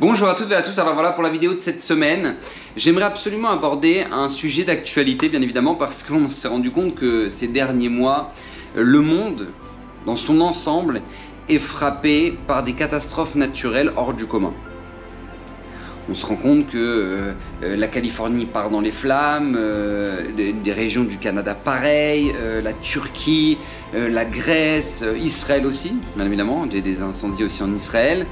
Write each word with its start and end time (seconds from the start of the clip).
Bonjour 0.00 0.28
à 0.28 0.34
toutes 0.34 0.50
et 0.50 0.56
à 0.56 0.62
tous, 0.62 0.76
alors 0.80 0.94
voilà 0.94 1.12
pour 1.12 1.22
la 1.22 1.30
vidéo 1.30 1.54
de 1.54 1.60
cette 1.60 1.80
semaine. 1.80 2.34
J'aimerais 2.76 3.04
absolument 3.04 3.50
aborder 3.50 4.04
un 4.10 4.28
sujet 4.28 4.64
d'actualité 4.64 5.28
bien 5.28 5.40
évidemment 5.40 5.76
parce 5.76 6.02
qu'on 6.02 6.28
s'est 6.28 6.48
rendu 6.48 6.72
compte 6.72 6.96
que 6.96 7.28
ces 7.28 7.46
derniers 7.46 7.88
mois, 7.88 8.32
le 8.74 9.00
monde 9.00 9.50
dans 10.04 10.16
son 10.16 10.40
ensemble 10.40 11.00
est 11.48 11.60
frappé 11.60 12.36
par 12.48 12.64
des 12.64 12.72
catastrophes 12.72 13.36
naturelles 13.36 13.92
hors 13.96 14.14
du 14.14 14.26
commun. 14.26 14.52
On 16.10 16.14
se 16.14 16.26
rend 16.26 16.36
compte 16.36 16.66
que 16.66 16.76
euh, 16.76 17.32
euh, 17.62 17.76
la 17.76 17.86
Californie 17.86 18.46
part 18.46 18.70
dans 18.70 18.80
les 18.80 18.90
flammes, 18.90 19.54
euh, 19.56 20.32
des, 20.34 20.72
régions 20.72 21.04
du 21.04 21.18
Canada 21.18 21.54
pareil, 21.54 22.34
la 22.62 22.72
Turquie, 22.72 23.58
la 23.94 24.24
Grèce, 24.24 25.04
Israël 25.20 25.64
aussi, 25.64 25.94
bien 26.16 26.26
évidemment, 26.26 26.66
des, 26.66 26.80
des 26.82 27.00
incendies 27.00 27.44
aussi 27.44 27.62
en 27.62 27.72
Israël. 27.72 28.26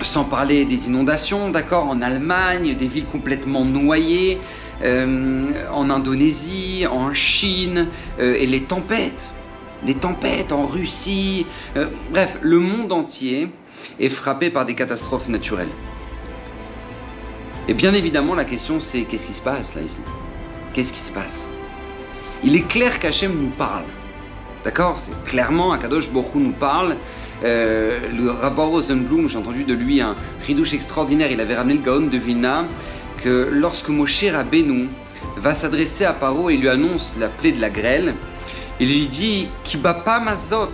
Sans 0.00 0.24
parler 0.24 0.64
des 0.64 0.86
inondations, 0.86 1.50
d'accord, 1.50 1.88
en 1.88 2.00
Allemagne, 2.02 2.76
des 2.76 2.86
villes 2.86 3.06
complètement 3.06 3.64
noyées, 3.64 4.38
euh, 4.82 5.66
en 5.72 5.90
Indonésie, 5.90 6.86
en 6.88 7.12
Chine, 7.12 7.88
euh, 8.20 8.36
et 8.38 8.46
les 8.46 8.62
tempêtes, 8.62 9.32
les 9.84 9.94
tempêtes 9.94 10.52
en 10.52 10.66
Russie. 10.66 11.46
Euh, 11.76 11.88
bref, 12.10 12.38
le 12.42 12.60
monde 12.60 12.92
entier 12.92 13.48
est 13.98 14.08
frappé 14.08 14.50
par 14.50 14.66
des 14.66 14.76
catastrophes 14.76 15.28
naturelles. 15.28 15.68
Et 17.66 17.74
bien 17.74 17.92
évidemment, 17.92 18.34
la 18.34 18.44
question 18.44 18.80
c'est 18.80 19.02
qu'est-ce 19.02 19.26
qui 19.26 19.34
se 19.34 19.42
passe 19.42 19.74
là 19.74 19.82
ici? 19.82 20.00
Qu'est-ce 20.72 20.92
qui 20.92 21.00
se 21.00 21.12
passe? 21.12 21.48
Il 22.44 22.54
est 22.54 22.66
clair 22.68 23.00
qu'Hachem 23.00 23.32
nous 23.36 23.50
parle. 23.50 23.84
D'accord? 24.64 24.98
C'est 24.98 25.24
clairement, 25.24 25.72
Akadosh 25.72 26.08
Borou 26.08 26.38
nous 26.38 26.52
parle. 26.52 26.96
Euh, 27.44 28.00
le 28.16 28.30
Rabbi 28.30 28.60
Rosenblum, 28.60 29.28
j'ai 29.28 29.38
entendu 29.38 29.64
de 29.64 29.74
lui 29.74 30.00
un 30.00 30.14
ridouche 30.46 30.72
extraordinaire, 30.72 31.30
il 31.30 31.40
avait 31.40 31.54
ramené 31.54 31.74
le 31.74 31.82
Gaon 31.84 32.06
de 32.06 32.18
Vilna, 32.18 32.66
que 33.22 33.48
lorsque 33.52 33.88
Moshe 33.88 34.24
Rabbeinu 34.24 34.88
va 35.36 35.54
s'adresser 35.54 36.04
à 36.04 36.12
Paro 36.12 36.50
et 36.50 36.56
lui 36.56 36.68
annonce 36.68 37.14
la 37.18 37.28
plaie 37.28 37.52
de 37.52 37.60
la 37.60 37.70
grêle, 37.70 38.14
il 38.80 38.88
lui 38.88 39.06
dit 39.06 39.48
Kibapa 39.64 40.18
mazot, 40.18 40.72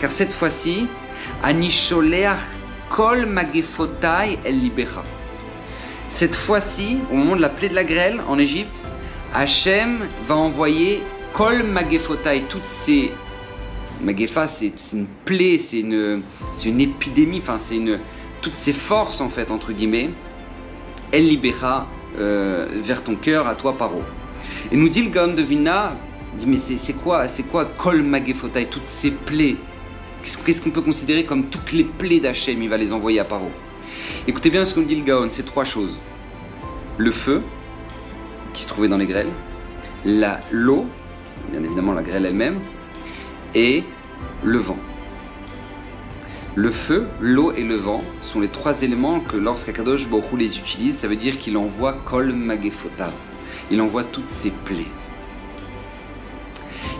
car 0.00 0.10
cette 0.10 0.32
fois-ci, 0.32 0.86
Anisholeach 1.42 2.38
kol 2.90 3.26
magefotai 3.26 4.38
el 4.44 4.60
libera. 4.60 5.04
Cette 6.08 6.36
fois-ci, 6.36 6.98
au 7.10 7.16
moment 7.16 7.36
de 7.36 7.42
la 7.42 7.48
plaie 7.48 7.68
de 7.68 7.74
la 7.74 7.84
grêle 7.84 8.20
en 8.28 8.38
Égypte, 8.38 8.76
Hachem 9.34 10.06
va 10.26 10.36
envoyer 10.36 11.02
kol 11.32 11.62
magefotai, 11.62 12.44
toutes 12.48 12.68
ces 12.68 13.12
Magefa, 14.02 14.46
c'est 14.46 14.72
une 14.92 15.06
plaie, 15.24 15.58
c'est 15.58 15.80
une, 15.80 16.22
une 16.64 16.80
épidémie, 16.80 17.38
enfin, 17.38 17.58
c'est 17.58 17.76
une. 17.76 17.98
Toutes 18.42 18.54
ces 18.54 18.72
forces, 18.72 19.20
en 19.20 19.28
fait, 19.28 19.50
entre 19.50 19.72
guillemets, 19.72 20.10
elle 21.12 21.26
libéra 21.26 21.86
euh, 22.18 22.80
vers 22.82 23.02
ton 23.02 23.14
cœur, 23.14 23.46
à 23.48 23.54
toi, 23.54 23.78
Paro. 23.78 24.02
Et 24.70 24.76
nous 24.76 24.88
dit 24.88 25.02
le 25.02 25.10
Gaon 25.10 25.34
de 25.34 25.42
Vina, 25.42 25.96
dit, 26.36 26.46
mais 26.46 26.56
c'est 26.56 26.92
quoi, 26.92 27.28
c'est 27.28 27.44
quoi 27.44 27.64
Kol 27.64 28.02
Magefotai, 28.02 28.66
toutes 28.66 28.86
ces 28.86 29.10
plaies? 29.10 29.56
Qu'est-ce 30.44 30.60
qu'on 30.60 30.70
peut 30.70 30.82
considérer 30.82 31.24
comme 31.24 31.44
toutes 31.44 31.72
les 31.72 31.84
plaies 31.84 32.20
d'Hachem? 32.20 32.62
Il 32.62 32.68
va 32.68 32.76
les 32.76 32.92
envoyer 32.92 33.20
à 33.20 33.24
Paro. 33.24 33.50
Écoutez 34.26 34.50
bien 34.50 34.64
ce 34.64 34.74
qu'on 34.74 34.82
dit 34.82 34.96
le 34.96 35.04
Gaon, 35.04 35.28
c'est 35.30 35.44
trois 35.44 35.64
choses. 35.64 35.98
Le 36.98 37.10
feu, 37.10 37.42
qui 38.52 38.62
se 38.62 38.68
trouvait 38.68 38.88
dans 38.88 38.98
les 38.98 39.06
grêles, 39.06 39.30
l'eau, 40.50 40.86
bien 41.50 41.62
évidemment 41.62 41.92
la 41.92 42.02
grêle 42.02 42.26
elle-même, 42.26 42.58
et 43.54 43.84
le 44.42 44.58
vent. 44.58 44.78
Le 46.56 46.70
feu, 46.70 47.08
l'eau 47.20 47.52
et 47.52 47.64
le 47.64 47.74
vent 47.74 48.04
sont 48.20 48.40
les 48.40 48.48
trois 48.48 48.82
éléments 48.82 49.18
que 49.18 49.36
lorsqu'Akadosh 49.36 50.08
Baruch 50.08 50.38
les 50.38 50.58
utilise, 50.58 50.98
ça 50.98 51.08
veut 51.08 51.16
dire 51.16 51.38
qu'il 51.38 51.56
envoie 51.56 51.94
Kol 52.04 52.32
Magefota. 52.32 53.12
Il 53.70 53.80
envoie 53.80 54.04
toutes 54.04 54.30
ses 54.30 54.50
plaies. 54.50 54.86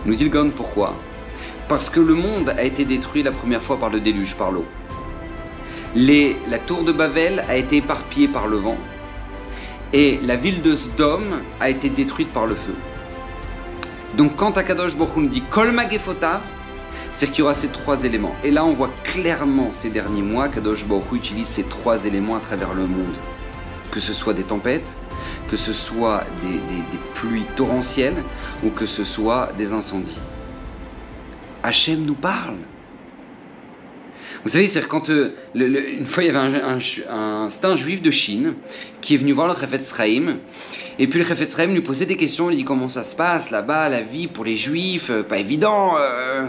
Il 0.03 0.11
nous 0.11 0.15
dit 0.15 0.25
le 0.25 0.29
Gaon 0.29 0.51
pourquoi? 0.55 0.93
Parce 1.69 1.89
que 1.89 1.99
le 1.99 2.13
monde 2.13 2.49
a 2.49 2.63
été 2.63 2.83
détruit 2.83 3.23
la 3.23 3.31
première 3.31 3.63
fois 3.63 3.79
par 3.79 3.89
le 3.89 3.99
déluge, 3.99 4.35
par 4.35 4.51
l'eau. 4.51 4.65
la 5.95 6.59
tour 6.59 6.83
de 6.83 6.91
Babel 6.91 7.43
a 7.47 7.55
été 7.55 7.77
éparpillée 7.77 8.27
par 8.27 8.47
le 8.47 8.57
vent. 8.57 8.77
Et 9.93 10.19
la 10.21 10.35
ville 10.35 10.61
de 10.61 10.75
Sdom 10.75 11.23
a 11.61 11.69
été 11.69 11.89
détruite 11.89 12.31
par 12.31 12.45
le 12.45 12.55
feu. 12.55 12.75
Donc 14.17 14.37
quand 14.37 14.57
Akadosh 14.57 14.95
Baruch 14.95 15.17
nous 15.17 15.27
dit 15.27 15.41
Kol 15.41 15.75
c'est 17.11 17.27
qu'il 17.27 17.39
y 17.39 17.41
aura 17.43 17.53
ces 17.53 17.67
trois 17.67 18.03
éléments. 18.03 18.35
Et 18.43 18.51
là, 18.51 18.65
on 18.65 18.73
voit 18.73 18.91
clairement 19.03 19.69
ces 19.71 19.89
derniers 19.89 20.21
mois 20.21 20.47
qu'Akadosh 20.47 20.85
Baruch 20.85 21.11
utilise 21.13 21.47
ces 21.47 21.63
trois 21.63 22.05
éléments 22.05 22.35
à 22.35 22.39
travers 22.39 22.73
le 22.73 22.87
monde. 22.87 23.15
Que 23.91 23.99
ce 23.99 24.13
soit 24.13 24.33
des 24.33 24.43
tempêtes, 24.43 24.95
que 25.49 25.57
ce 25.57 25.73
soit 25.73 26.23
des, 26.43 26.59
pluies 27.13 27.45
torrentielles 27.55 28.23
ou 28.63 28.69
que 28.69 28.85
ce 28.85 29.03
soit 29.03 29.51
des 29.57 29.73
incendies. 29.73 30.19
Hachem 31.63 32.05
nous 32.05 32.15
parle. 32.15 32.57
Vous 34.45 34.51
savez, 34.51 34.67
c'est 34.67 34.87
quand 34.87 35.09
euh, 35.09 35.31
une 35.55 36.05
fois 36.05 36.21
il 36.21 36.27
y 36.27 36.29
avait 36.29 36.37
un, 36.37 36.77
un, 37.09 37.47
un, 37.63 37.75
juif 37.75 38.03
de 38.03 38.11
Chine 38.11 38.53
qui 39.01 39.15
est 39.15 39.17
venu 39.17 39.31
voir 39.31 39.47
le 39.47 39.53
Refet 39.53 39.83
Sraim, 39.83 40.37
et 40.99 41.07
puis 41.07 41.17
le 41.17 41.25
Refet 41.27 41.47
Sraim 41.47 41.73
lui 41.73 41.81
posait 41.81 42.05
des 42.05 42.15
questions, 42.15 42.51
il 42.51 42.57
dit 42.57 42.63
comment 42.63 42.87
ça 42.87 43.01
se 43.01 43.15
passe 43.15 43.49
là-bas, 43.49 43.89
la 43.89 44.03
vie 44.03 44.27
pour 44.27 44.45
les 44.45 44.55
juifs, 44.55 45.09
euh, 45.09 45.23
pas 45.23 45.39
évident. 45.39 45.95
Euh, 45.97 46.45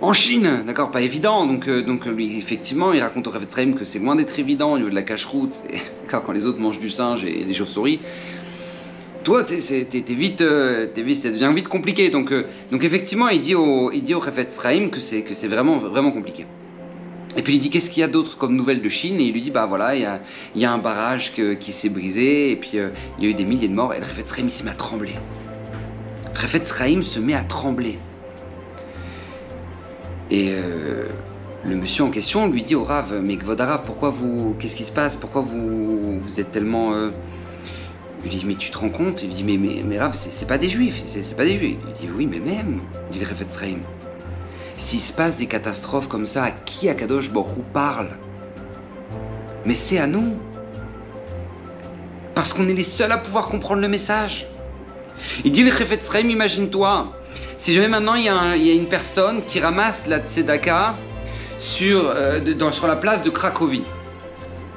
en 0.00 0.12
Chine, 0.12 0.62
d'accord, 0.64 0.92
pas 0.92 1.00
évident. 1.00 1.44
Donc, 1.44 1.68
donc 1.68 2.06
lui, 2.06 2.38
effectivement, 2.38 2.92
il 2.92 3.02
raconte 3.02 3.26
au 3.26 3.32
Refet 3.32 3.50
Sraim 3.50 3.72
que 3.72 3.84
c'est 3.84 3.98
loin 3.98 4.14
d'être 4.14 4.38
évident 4.38 4.74
au 4.74 4.78
niveau 4.78 4.90
de 4.90 4.94
la 4.94 5.02
cache-route, 5.02 5.54
quand 6.08 6.30
les 6.30 6.46
autres 6.46 6.60
mangent 6.60 6.78
du 6.78 6.88
singe 6.88 7.24
et 7.24 7.44
des 7.44 7.54
chauves-souris 7.54 7.98
toi, 9.22 9.44
t'es, 9.44 9.56
vite, 9.56 10.40
vite, 10.42 11.18
ça 11.18 11.28
devient 11.28 11.52
vite 11.54 11.68
compliqué. 11.68 12.08
Donc, 12.08 12.32
donc 12.72 12.84
effectivement, 12.84 13.28
il 13.28 13.40
dit 13.40 13.54
au, 13.54 13.92
il 13.92 14.02
dit 14.02 14.14
au 14.14 14.20
que 14.20 14.30
c'est, 14.98 15.22
que 15.22 15.34
c'est 15.34 15.46
vraiment, 15.46 15.76
vraiment 15.76 16.10
compliqué. 16.10 16.46
Et 17.36 17.42
puis 17.42 17.54
il 17.54 17.58
dit 17.60 17.70
qu'est-ce 17.70 17.90
qu'il 17.90 18.00
y 18.00 18.04
a 18.04 18.08
d'autre 18.08 18.36
comme 18.36 18.56
nouvelles 18.56 18.82
de 18.82 18.88
Chine? 18.88 19.20
Et 19.20 19.24
il 19.24 19.32
lui 19.32 19.42
dit 19.42 19.50
bah 19.50 19.66
voilà, 19.66 19.94
il 19.94 20.02
y 20.56 20.64
a, 20.64 20.72
un 20.72 20.78
barrage 20.78 21.32
qui 21.32 21.72
s'est 21.72 21.88
brisé 21.88 22.50
et 22.50 22.56
puis 22.56 22.78
euh, 22.78 22.90
il 23.18 23.24
y 23.24 23.26
a 23.28 23.30
eu 23.30 23.34
des 23.34 23.44
milliers 23.44 23.68
de 23.68 23.74
morts 23.74 23.94
et 23.94 24.00
le 24.00 24.04
Refet 24.04 24.26
Sraim 24.26 24.48
se 24.48 24.64
met 24.64 24.70
à 24.70 24.74
trembler. 24.74 25.14
Le 26.34 26.40
Refet 26.40 26.64
Sraim 26.64 27.02
se 27.02 27.20
met 27.20 27.34
à 27.34 27.44
trembler. 27.44 27.98
Et 30.30 30.50
euh, 30.50 31.06
le 31.64 31.76
monsieur 31.76 32.04
en 32.04 32.10
question 32.10 32.48
lui 32.48 32.62
dit 32.62 32.74
au 32.74 32.84
Rav 32.84 33.20
mais 33.22 33.36
Gvodarav, 33.36 33.82
pourquoi 33.84 34.10
vous, 34.10 34.56
qu'est-ce 34.58 34.76
qui 34.76 34.84
se 34.84 34.92
passe? 34.92 35.14
Pourquoi 35.14 35.42
vous, 35.42 36.18
vous 36.18 36.40
êtes 36.40 36.50
tellement 36.50 36.94
euh... 36.94 37.10
Il 38.24 38.30
lui 38.30 38.38
dit 38.38 38.44
mais 38.44 38.54
tu 38.56 38.70
te 38.70 38.78
rends 38.78 38.90
compte? 38.90 39.22
Il 39.22 39.28
lui 39.28 39.34
dit 39.36 39.44
mais, 39.44 39.56
mais, 39.56 39.82
mais 39.86 39.98
Rav, 40.00 40.14
c'est, 40.14 40.46
pas 40.46 40.58
des 40.58 40.68
juifs, 40.68 41.00
c'est, 41.06 41.36
pas 41.36 41.44
des 41.44 41.56
juifs. 41.56 41.78
Il 41.88 41.94
dit 41.94 42.08
oui 42.14 42.26
mais 42.26 42.40
même, 42.40 42.80
il 43.10 43.18
dit 43.18 43.24
le 43.24 43.30
Refet 43.30 43.46
Sraim. 43.48 43.78
S'il 44.80 45.00
se 45.00 45.12
passe 45.12 45.36
des 45.36 45.44
catastrophes 45.44 46.08
comme 46.08 46.24
ça, 46.24 46.44
à 46.44 46.50
qui 46.50 46.88
Akadosh 46.88 47.28
Borou 47.28 47.62
parle? 47.74 48.08
Mais 49.66 49.74
c'est 49.74 49.98
à 49.98 50.06
nous. 50.06 50.38
Parce 52.34 52.54
qu'on 52.54 52.66
est 52.66 52.72
les 52.72 52.82
seuls 52.82 53.12
à 53.12 53.18
pouvoir 53.18 53.48
comprendre 53.48 53.82
le 53.82 53.88
message. 53.88 54.46
Il 55.44 55.52
dit 55.52 55.64
le 55.64 55.70
Chefetz 55.70 56.08
imagine-toi, 56.24 57.12
si 57.58 57.74
jamais 57.74 57.88
maintenant 57.88 58.14
il 58.14 58.24
y, 58.24 58.30
a 58.30 58.74
une 58.74 58.88
personne 58.88 59.42
qui 59.46 59.60
ramasse 59.60 60.06
la 60.06 60.20
tzedaka 60.20 60.94
sur, 61.58 62.04
euh, 62.06 62.40
la 62.86 62.96
place 62.96 63.22
de 63.22 63.28
Cracovie, 63.28 63.84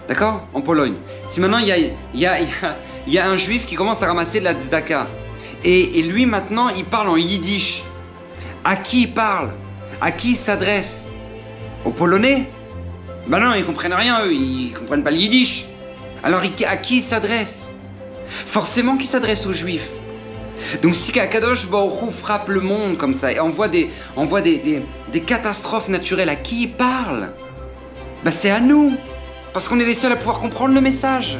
d'accord? 0.09 0.46
En 0.53 0.59
Pologne. 0.59 0.96
Si 1.30 1.40
maintenant 1.40 1.59
il 1.59 1.94
y 2.14 2.25
a, 2.25 3.25
un 3.25 3.38
juif 3.38 3.66
qui 3.66 3.75
commence 3.75 4.03
à 4.03 4.08
ramasser 4.08 4.41
la 4.41 4.53
tzedaka, 4.53 5.08
et, 5.64 5.97
et 5.97 6.02
lui 6.02 6.25
maintenant 6.25 6.68
il 6.68 6.84
parle 6.84 7.08
en 7.08 7.16
yiddish, 7.16 7.84
à 8.66 8.75
qui 8.75 9.03
il 9.03 9.14
parle? 9.14 9.52
À 10.01 10.11
qui 10.11 10.35
s'adresse? 10.35 11.07
Aux 11.85 11.91
Polonais? 11.91 12.49
Ben 13.27 13.39
non, 13.39 13.53
ils 13.53 13.65
comprennent 13.65 13.93
rien, 13.93 14.25
eux, 14.25 14.33
ils 14.33 14.73
comprennent 14.73 15.03
pas 15.03 15.11
le 15.11 15.17
yiddish. 15.17 15.66
Alors 16.23 16.41
à 16.41 16.78
qui 16.78 17.01
s'adresse? 17.01 17.72
Forcément 18.28 18.97
qu'il 18.97 19.07
s'adresse 19.07 19.45
aux 19.45 19.53
juifs. 19.53 19.90
Donc 20.81 20.95
si 20.95 21.11
Kadosh 21.11 21.67
Baruch 21.67 22.13
frappe 22.13 22.47
le 22.49 22.61
monde 22.61 22.97
comme 22.97 23.13
ça 23.13 23.31
et 23.31 23.40
envoie 23.40 23.67
des, 23.67 23.90
envoie 24.16 24.41
des, 24.41 24.81
des, 25.11 25.19
catastrophes 25.22 25.90
naturelles, 25.90 26.29
à 26.29 26.35
qui 26.35 26.63
il 26.63 26.72
parle? 26.72 27.29
Ben 28.23 28.31
c'est 28.31 28.49
à 28.49 28.59
nous, 28.59 28.96
parce 29.51 29.67
qu'on 29.67 29.79
est 29.79 29.85
les 29.85 29.93
seuls 29.93 30.11
à 30.13 30.16
pouvoir 30.16 30.39
comprendre 30.39 30.73
le 30.73 30.81
message. 30.81 31.37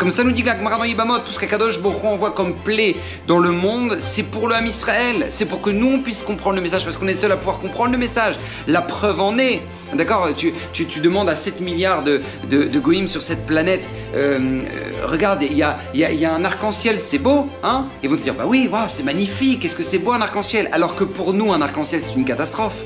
Comme 0.00 0.10
ça 0.10 0.24
nous 0.24 0.32
dit 0.32 0.42
Gagmara 0.42 0.78
dans 0.78 1.18
tout 1.18 1.30
ce 1.30 1.38
qu'Akadosh 1.38 1.78
Bokhu 1.78 2.06
envoie 2.06 2.30
comme 2.30 2.54
plaie 2.54 2.96
dans 3.26 3.38
le 3.38 3.50
monde, 3.50 3.96
c'est 3.98 4.22
pour 4.22 4.48
le 4.48 4.54
Ham 4.54 4.64
Israël. 4.64 5.26
C'est 5.28 5.44
pour 5.44 5.60
que 5.60 5.68
nous 5.68 5.88
on 5.88 5.98
puisse 5.98 6.22
comprendre 6.22 6.56
le 6.56 6.62
message, 6.62 6.84
parce 6.86 6.96
qu'on 6.96 7.06
est 7.06 7.14
seul 7.14 7.30
à 7.32 7.36
pouvoir 7.36 7.60
comprendre 7.60 7.92
le 7.92 7.98
message. 7.98 8.36
La 8.66 8.80
preuve 8.80 9.20
en 9.20 9.36
est. 9.36 9.60
D'accord 9.92 10.28
tu, 10.34 10.54
tu, 10.72 11.00
demandes 11.00 11.28
à 11.28 11.36
7 11.36 11.60
milliards 11.60 12.02
de, 12.02 12.22
de, 12.48 13.06
sur 13.08 13.22
cette 13.22 13.44
planète, 13.44 13.82
euh, 14.14 14.38
euh, 14.38 15.06
regarde, 15.06 15.42
il 15.42 15.52
y 15.52 15.62
a, 15.62 15.78
y, 15.92 16.02
a, 16.02 16.12
y 16.12 16.24
a, 16.24 16.32
un 16.32 16.44
arc-en-ciel, 16.46 16.98
c'est 16.98 17.18
beau, 17.18 17.50
hein? 17.62 17.84
Ils 18.02 18.08
vont 18.08 18.16
te 18.16 18.22
dire, 18.22 18.34
bah 18.34 18.44
oui, 18.46 18.70
wow, 18.72 18.88
c'est 18.88 19.02
magnifique, 19.02 19.66
est-ce 19.66 19.76
que 19.76 19.82
c'est 19.82 19.98
beau 19.98 20.12
un 20.12 20.22
arc-en-ciel? 20.22 20.70
Alors 20.72 20.96
que 20.96 21.04
pour 21.04 21.34
nous, 21.34 21.52
un 21.52 21.60
arc-en-ciel, 21.60 22.00
c'est 22.02 22.14
une 22.14 22.24
catastrophe. 22.24 22.82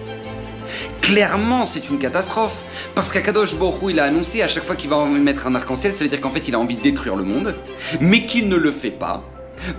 Clairement, 1.04 1.66
c'est 1.66 1.90
une 1.90 1.98
catastrophe. 1.98 2.62
Parce 2.94 3.12
qu'Akadosh 3.12 3.54
Borou, 3.56 3.90
il 3.90 4.00
a 4.00 4.04
annoncé 4.04 4.40
à 4.40 4.48
chaque 4.48 4.64
fois 4.64 4.74
qu'il 4.74 4.88
va 4.88 5.04
mettre 5.04 5.46
un 5.46 5.54
arc-en-ciel, 5.54 5.92
ça 5.92 6.02
veut 6.02 6.08
dire 6.08 6.18
qu'en 6.18 6.30
fait, 6.30 6.48
il 6.48 6.54
a 6.54 6.58
envie 6.58 6.76
de 6.76 6.80
détruire 6.80 7.14
le 7.14 7.24
monde, 7.24 7.54
mais 8.00 8.24
qu'il 8.24 8.48
ne 8.48 8.56
le 8.56 8.72
fait 8.72 8.90
pas. 8.90 9.22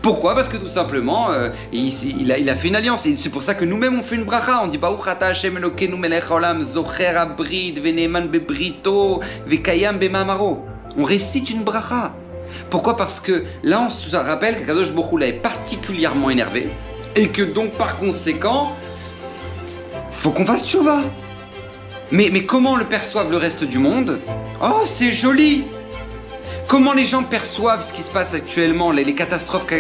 Pourquoi? 0.04 0.36
Parce 0.36 0.50
que 0.50 0.57
tout 0.57 0.68
simplement, 0.68 1.31
euh, 1.31 1.50
il, 1.74 2.31
a, 2.31 2.56
fait 2.56 2.68
une 2.68 2.75
alliance. 2.75 3.07
Et 3.07 3.18
c'est 3.18 3.31
pour 3.31 3.42
ça 3.42 3.56
que 3.56 3.66
nous-mêmes, 3.66 3.98
on 3.98 4.04
fait 4.04 4.18
une 4.18 4.24
bracha. 4.24 4.62
On 4.63 4.68
dit 4.68 4.80
Hashem 5.19 5.57
Elokeinu 5.57 5.98
melech 5.98 6.30
olam 6.30 6.63
abrid 7.18 7.81
bebrito 8.31 9.21
vekayam 9.48 9.98
bemamaro. 9.98 10.63
On 10.95 11.04
récite 11.04 11.50
une 11.50 11.63
bracha. 11.63 12.13
Pourquoi? 12.69 12.95
Parce 12.98 13.19
que 13.19 13.45
là, 13.63 13.81
on 13.81 13.89
se 13.89 14.16
rappelle 14.16 14.60
qu'Akadosh 14.60 14.92
Borou 14.92 15.19
est 15.21 15.33
particulièrement 15.33 16.30
énervé. 16.30 16.69
Et 17.16 17.30
que 17.30 17.42
donc, 17.42 17.71
par 17.71 17.98
conséquent, 17.98 18.74
faut 20.25 20.31
qu'on 20.31 20.45
fasse 20.48 20.68
tchouva. 20.68 21.01
Mais, 22.12 22.30
mais 22.33 22.45
comment 22.45 22.77
le 22.77 22.86
perçoivent 22.86 23.30
le 23.30 23.38
reste 23.38 23.63
du 23.63 23.77
monde? 23.77 24.18
Oh, 24.60 24.81
c'est 24.86 25.12
joli. 25.12 25.66
Comment 26.68 26.94
les 26.94 27.06
gens 27.06 27.22
perçoivent 27.22 27.83
ce 27.83 27.94
qui 27.94 28.01
se 28.01 28.10
passe 28.10 28.33
actuellement, 28.33 28.92
les, 28.92 29.13
catastrophes 29.13 29.72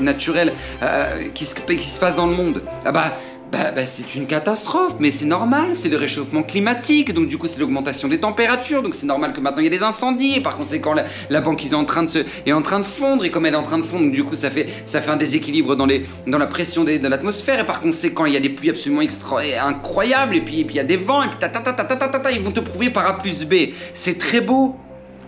naturelles 0.00 0.54
euh, 0.82 1.28
qui, 1.34 1.44
se, 1.44 2.00
passent 2.00 2.16
dans 2.16 2.26
le 2.26 2.32
monde? 2.32 2.62
Ah 2.86 2.92
bah, 2.92 3.12
bah, 3.52 3.70
bah, 3.70 3.84
c'est 3.84 4.14
une 4.14 4.26
catastrophe, 4.26 4.94
mais 4.98 5.10
c'est 5.10 5.26
normal, 5.26 5.76
c'est 5.76 5.90
le 5.90 5.98
réchauffement 5.98 6.42
climatique, 6.42 7.12
donc 7.12 7.28
du 7.28 7.36
coup 7.36 7.48
c'est 7.48 7.60
l'augmentation 7.60 8.08
des 8.08 8.18
températures, 8.18 8.82
donc 8.82 8.94
c'est 8.94 9.04
normal 9.04 9.34
que 9.34 9.40
maintenant 9.40 9.60
il 9.60 9.64
y 9.64 9.66
ait 9.66 9.70
des 9.78 9.82
incendies, 9.82 10.36
et 10.36 10.40
par 10.40 10.56
conséquent 10.56 10.94
la, 11.28 11.40
banquise 11.42 11.72
est 11.72 11.76
en 11.76 11.84
train 11.84 12.02
de 12.02 12.08
se, 12.08 12.20
est 12.46 12.52
en 12.54 12.62
train 12.62 12.80
de 12.80 12.86
fondre, 12.86 13.26
et 13.26 13.30
comme 13.30 13.44
elle 13.44 13.52
est 13.52 13.58
en 13.58 13.62
train 13.62 13.76
de 13.76 13.82
fondre, 13.82 14.10
du 14.10 14.24
coup 14.24 14.36
ça 14.36 14.48
fait, 14.48 14.68
ça 14.86 15.02
fait 15.02 15.10
un 15.10 15.18
déséquilibre 15.18 15.76
dans, 15.76 15.84
les, 15.84 16.06
dans 16.26 16.38
la 16.38 16.46
pression 16.46 16.82
de 16.82 17.06
l'atmosphère, 17.06 17.60
et 17.60 17.66
par 17.66 17.82
conséquent 17.82 18.24
il 18.24 18.32
y 18.32 18.38
a 18.38 18.40
des 18.40 18.48
pluies 18.48 18.70
absolument 18.70 19.02
extra, 19.02 19.40
incroyables, 19.62 20.34
et 20.34 20.40
puis 20.40 20.60
il 20.60 20.74
y 20.74 20.80
a 20.80 20.84
des 20.84 20.96
vents, 20.96 21.22
et 21.22 21.28
puis 21.28 21.38
ta 21.38 21.50
ta 21.50 21.60
ta 21.60 21.74
ta 21.74 21.84
ta 21.84 22.08
ta 22.08 22.20
ta, 22.20 22.32
ils 22.32 22.40
vont 22.40 22.52
te 22.52 22.60
prouver 22.60 22.88
par 22.88 23.06
A 23.06 23.18
plus 23.18 23.44
B. 23.44 23.74
C'est 23.92 24.18
très 24.18 24.40
beau, 24.40 24.76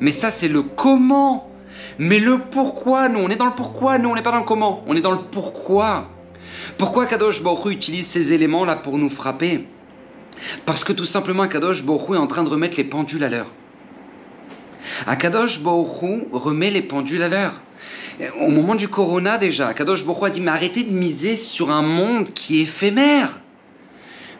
mais 0.01 0.13
ça 0.13 0.31
c'est 0.31 0.49
le 0.49 0.63
comment. 0.63 1.51
Mais 1.99 2.21
le 2.21 2.39
pourquoi, 2.39 3.11
nous 3.11 3.21
on 3.21 3.29
est 3.29 3.37
dans 3.37 3.45
le 3.45 3.55
pourquoi, 3.55 3.99
nous 3.99 4.09
on 4.09 4.15
n'est 4.15 4.23
pas 4.23 4.31
dans 4.31 4.39
le 4.39 4.45
comment, 4.45 4.83
on 4.87 4.97
est 4.97 5.03
dans 5.03 5.13
le 5.13 5.21
pourquoi. 5.31 6.09
Pourquoi 6.79 7.07
Kadosh 7.07 7.43
Baruch 7.43 7.73
utilise 7.73 8.07
ces 8.07 8.33
éléments-là 8.33 8.77
pour 8.77 8.99
nous 8.99 9.11
frapper? 9.11 9.65
Parce 10.67 10.85
que 10.85 10.93
tout 10.93 11.05
simplement, 11.05 11.47
Kadosh 11.49 11.83
Baruch 11.83 12.11
est 12.11 12.19
en 12.19 12.27
train 12.27 12.43
de 12.43 12.49
remettre 12.49 12.77
les 12.77 12.85
pendules 12.85 13.25
à 13.25 13.29
l'heure. 13.29 13.51
Akadosh 15.07 15.61
Baruch 15.61 16.29
remet 16.33 16.71
les 16.71 16.83
pendules 16.83 17.23
à 17.23 17.29
l'heure. 17.29 17.61
Au 18.41 18.49
moment 18.49 18.75
du 18.75 18.89
corona 18.89 19.39
déjà, 19.39 19.69
Akadosh 19.69 20.05
Baruch 20.05 20.25
a 20.25 20.31
dit 20.31 20.41
mais 20.41 20.51
arrêtez 20.51 20.85
de 20.85 20.93
miser 20.93 21.37
sur 21.37 21.71
un 21.71 21.83
monde 21.83 22.33
qui 22.33 22.59
est 22.59 22.63
éphémère. 22.63 23.41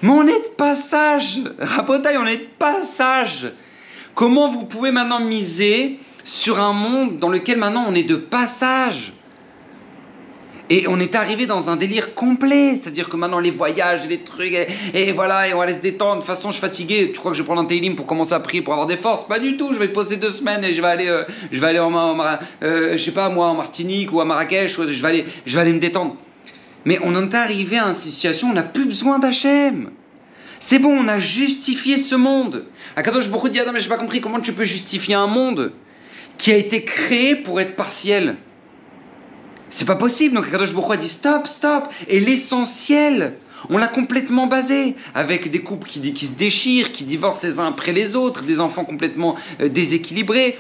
Mais 0.03 0.11
on 0.11 0.27
est 0.27 0.39
de 0.39 0.55
passage, 0.57 1.41
Rabotaille, 1.59 2.19
on 2.19 2.27
est 2.27 2.37
de 2.37 2.49
passage. 2.59 3.53
Comment 4.15 4.49
vous 4.49 4.65
pouvez 4.65 4.93
maintenant 4.93 5.21
miser 5.21 5.99
sur 6.25 6.61
un 6.61 6.73
monde 6.73 7.19
dans 7.19 7.29
lequel 7.29 7.59
maintenant 7.59 7.87
on 7.89 7.95
est 7.95 8.05
de 8.05 8.17
passage? 8.17 9.13
Et 10.71 10.87
on 10.89 10.99
est 10.99 11.15
arrivé 11.15 11.45
dans 11.47 11.69
un 11.69 11.77
délire 11.77 12.15
complet, 12.15 12.79
c'est-à-dire 12.81 13.11
que 13.11 13.17
maintenant 13.17 13.39
les 13.39 13.51
voyages, 13.51 14.07
les 14.09 14.21
trucs, 14.21 14.55
et, 14.95 15.13
voilà, 15.13 15.47
et 15.47 15.53
on 15.53 15.59
va 15.59 15.65
aller 15.65 15.75
se 15.75 15.81
détendre. 15.81 16.15
De 16.15 16.19
toute 16.21 16.27
façon, 16.27 16.49
je 16.51 16.55
suis 16.55 16.61
fatigué. 16.61 17.11
Tu 17.13 17.19
crois 17.19 17.33
que 17.33 17.37
je 17.37 17.43
vais 17.43 17.47
prendre 17.47 17.61
un 17.61 17.67
télim 17.67 17.97
pour 17.97 18.07
commencer 18.07 18.33
à 18.33 18.41
prier 18.41 18.63
pour 18.63 18.73
avoir 18.73 18.87
des 18.87 18.97
forces? 18.97 19.27
Pas 19.29 19.39
du 19.39 19.59
tout. 19.59 19.75
Je 19.75 19.79
vais 19.79 19.89
poser 19.89 20.17
deux 20.17 20.31
semaines 20.31 20.65
et 20.65 20.73
je 20.73 20.81
vais 20.81 20.89
aller, 20.89 21.09
euh, 21.09 21.25
je 21.53 21.61
vais 21.61 21.67
aller 21.67 21.79
en, 21.79 22.19
euh, 22.63 22.97
je 22.97 22.97
sais 22.97 23.11
pas 23.11 23.29
moi, 23.29 23.49
en 23.49 23.55
Martinique 23.55 24.11
ou 24.13 24.21
à 24.21 24.25
Marrakech. 24.25 24.75
Je 24.75 24.83
vais 24.83 25.09
aller, 25.09 25.25
je 25.45 25.55
vais 25.55 25.61
aller 25.61 25.73
me 25.73 25.81
détendre. 25.81 26.17
Mais 26.87 26.99
on 27.03 27.15
est 27.15 27.35
arrivé 27.35 27.79
à 27.79 27.85
une 27.85 27.95
situation 27.95 28.49
où 28.49 28.51
on 28.53 28.55
n'a 28.55 28.63
plus 28.63 28.87
besoin 28.87 29.19
d'Hachem. 29.19 29.91
C'est 30.61 30.79
bon, 30.79 30.97
on 30.99 31.09
a 31.09 31.19
justifié 31.19 31.99
ce 31.99 32.15
monde. 32.15 32.65
Akadosh 32.97 33.29
beaucoup 33.29 33.51
dit, 33.51 33.61
ah 33.61 33.67
non 33.67 33.73
mais 33.73 33.81
j'ai 33.81 33.89
pas 33.91 33.99
compris 33.99 34.23
comment 34.23 34.41
tu 34.41 34.55
peux 34.55 34.65
justifier 34.65 35.15
un 35.15 35.27
monde 35.27 35.73
qui 36.39 36.53
a 36.53 36.57
été 36.57 36.85
créé 36.85 37.37
pour 37.37 37.61
être 37.61 37.77
partiel? 37.77 38.37
C'est 39.71 39.85
pas 39.85 39.97
possible. 39.97 40.35
Donc 40.35 40.51
Kadosh 40.51 40.73
Baruch 40.73 41.01
dit 41.01 41.09
stop, 41.09 41.47
stop. 41.47 41.85
Et 42.09 42.21
l'essentiel, 42.21 43.35
on 43.71 43.79
l'a 43.79 43.89
complètement 43.89 44.47
basé 44.47 44.95
avec 45.15 45.51
des 45.51 45.61
couples 45.61 45.89
qui, 45.89 46.13
qui, 46.13 46.27
se 46.27 46.35
déchirent, 46.35 46.93
qui 46.93 47.05
divorcent 47.05 47.47
les 47.47 47.59
uns 47.59 47.69
après 47.69 47.93
les 47.93 48.17
autres, 48.17 48.43
des 48.43 48.61
enfants 48.61 48.85
complètement 48.85 49.37
euh, 49.61 49.69
déséquilibrés. 49.69 50.59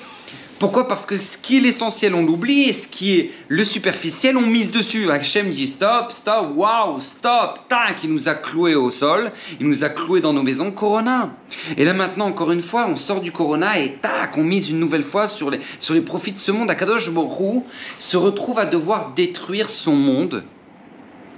Pourquoi? 0.58 0.86
Parce 0.86 1.04
que 1.04 1.20
ce 1.20 1.36
qui 1.36 1.56
est 1.56 1.60
l'essentiel, 1.60 2.14
on 2.14 2.24
l'oublie, 2.24 2.68
et 2.68 2.72
ce 2.72 2.86
qui 2.86 3.18
est 3.18 3.32
le 3.48 3.64
superficiel, 3.64 4.36
on 4.36 4.42
mise 4.42 4.70
dessus. 4.70 5.10
Hachem 5.10 5.50
dit 5.50 5.66
stop, 5.66 6.12
stop, 6.12 6.52
waouh, 6.54 7.00
stop, 7.00 7.60
tac, 7.68 8.04
il 8.04 8.12
nous 8.12 8.28
a 8.28 8.34
cloué 8.34 8.76
au 8.76 8.92
sol, 8.92 9.32
il 9.60 9.66
nous 9.66 9.82
a 9.82 9.88
cloué 9.88 10.20
dans 10.20 10.32
nos 10.32 10.44
maisons, 10.44 10.70
Corona. 10.70 11.30
Et 11.76 11.84
là 11.84 11.92
maintenant, 11.92 12.26
encore 12.26 12.52
une 12.52 12.62
fois, 12.62 12.86
on 12.88 12.94
sort 12.94 13.20
du 13.20 13.32
Corona 13.32 13.80
et 13.80 13.94
tac, 13.94 14.38
on 14.38 14.44
mise 14.44 14.70
une 14.70 14.78
nouvelle 14.78 15.02
fois 15.02 15.26
sur 15.26 15.50
les, 15.50 15.60
sur 15.80 15.92
les 15.92 16.00
profits 16.00 16.32
de 16.32 16.38
ce 16.38 16.52
monde. 16.52 16.70
Akadosh 16.70 17.10
Borou 17.10 17.66
se 17.98 18.16
retrouve 18.16 18.60
à 18.60 18.66
devoir 18.66 19.12
détruire 19.14 19.68
son 19.68 19.96
monde 19.96 20.44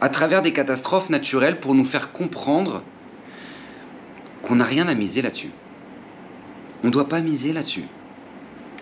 à 0.02 0.10
travers 0.10 0.42
des 0.42 0.52
catastrophes 0.52 1.08
naturelles 1.08 1.58
pour 1.58 1.74
nous 1.74 1.86
faire 1.86 2.12
comprendre 2.12 2.82
qu'on 4.42 4.56
n'a 4.56 4.64
rien 4.64 4.88
à 4.88 4.94
miser 4.94 5.22
là-dessus. 5.22 5.50
On 6.84 6.88
ne 6.88 6.92
doit 6.92 7.08
pas 7.08 7.20
miser 7.20 7.54
là-dessus. 7.54 7.84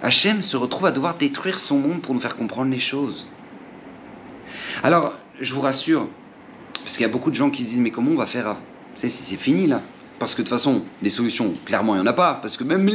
Hachem 0.05 0.43
se 0.43 0.59
retrouve 0.59 0.85
à 0.85 0.93
devoir 0.93 1.15
détruire 1.15 1.59
son 1.59 1.79
monde 1.79 2.03
pour 2.03 2.15
nous 2.15 2.21
faire 2.21 2.37
comprendre 2.37 2.71
les 2.71 2.79
choses. 2.79 3.27
Alors, 4.83 5.15
je 5.41 5.55
vous 5.55 5.63
rassure, 5.63 6.09
parce 6.83 6.99
qu'il 6.99 7.07
y 7.07 7.09
a 7.09 7.13
beaucoup 7.13 7.31
de 7.31 7.37
gens 7.37 7.49
qui 7.49 7.65
se 7.65 7.71
disent 7.71 7.81
mais 7.81 7.91
comment 7.91 8.11
on 8.11 8.17
va 8.17 8.27
faire 8.27 8.55
C'est 8.97 9.09
fini 9.09 9.67
là. 9.67 9.81
Parce 10.19 10.35
que 10.35 10.43
de 10.43 10.47
toute 10.47 10.57
façon, 10.57 10.83
des 11.01 11.09
solutions, 11.09 11.55
clairement, 11.65 11.95
il 11.95 12.03
n'y 12.03 12.05
en 12.05 12.07
a 12.07 12.13
pas. 12.13 12.39
Parce 12.43 12.59
que 12.59 12.65
même 12.65 12.87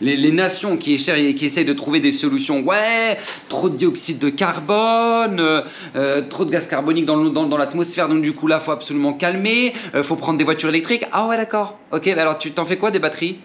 les, 0.00 0.32
nations 0.32 0.76
qui, 0.76 0.94
essayent 0.94 1.64
de 1.64 1.72
trouver 1.72 1.98
des 1.98 2.12
solutions, 2.12 2.60
ouais, 2.62 3.18
trop 3.48 3.68
de 3.68 3.76
dioxyde 3.76 4.20
de 4.20 4.28
carbone, 4.28 5.40
euh, 5.40 5.62
euh, 5.96 6.22
trop 6.28 6.44
de 6.44 6.50
gaz 6.52 6.68
carbonique 6.68 7.06
dans, 7.06 7.24
dans, 7.24 7.58
l'atmosphère, 7.58 8.08
donc 8.08 8.22
du 8.22 8.34
coup 8.34 8.46
là, 8.46 8.60
faut 8.60 8.70
absolument 8.70 9.14
calmer, 9.14 9.74
euh, 9.96 10.04
faut 10.04 10.16
prendre 10.16 10.38
des 10.38 10.44
voitures 10.44 10.68
électriques. 10.68 11.06
Ah 11.10 11.26
ouais, 11.26 11.36
d'accord. 11.36 11.76
Ok, 11.90 12.06
alors 12.06 12.38
tu 12.38 12.52
t'en 12.52 12.64
fais 12.64 12.76
quoi 12.76 12.92
des 12.92 13.00
batteries? 13.00 13.40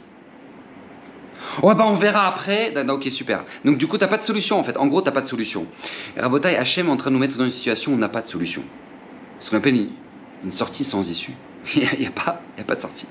Ouais, 1.64 1.76
bah 1.76 1.86
on 1.88 1.96
verra 1.96 2.28
après. 2.28 2.74
ok, 2.88 3.04
super. 3.12 3.44
Donc 3.66 3.78
du 3.78 3.88
coup, 3.88 3.98
t'as 3.98 4.08
pas 4.08 4.18
de 4.18 4.24
solution 4.24 4.60
en 4.60 4.64
fait. 4.64 4.78
En 4.78 4.88
gros, 4.88 5.02
t'as 5.02 5.12
pas 5.12 5.22
de 5.22 5.28
solution. 5.28 5.68
Rabotai, 6.18 6.56
Hachem 6.56 6.88
est 6.88 6.92
en 6.92 6.98
train 6.98 7.10
de 7.10 7.16
nous 7.16 7.20
mettre 7.20 7.38
dans 7.38 7.46
une 7.46 7.52
situation 7.52 7.92
où 7.92 7.96
on 7.96 7.98
n'a 7.98 8.10
pas 8.10 8.22
de 8.22 8.28
solution. 8.28 8.64
Ce 9.40 9.50
qu'on 9.50 9.58
appelle 9.58 9.88
une, 10.44 10.52
sortie 10.52 10.84
sans 10.84 11.10
issue. 11.10 11.34
Il 11.76 12.00
n'y 12.00 12.08
a, 12.08 12.12
pas, 12.12 12.42
a 12.58 12.64
pas 12.64 12.76
de 12.76 12.82
sortie. 12.82 13.08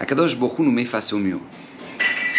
Akadosh 0.00 0.36
Borou 0.36 0.62
nous 0.64 0.72
met 0.72 0.84
face 0.84 1.12
au 1.12 1.18
mur. 1.18 1.40